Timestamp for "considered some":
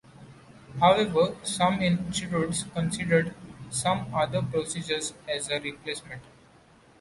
2.73-4.11